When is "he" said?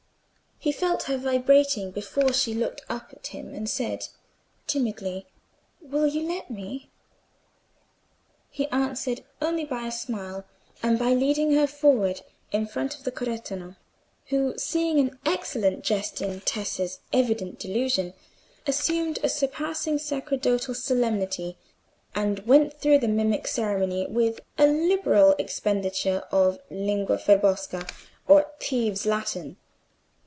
0.63-0.71, 8.51-8.67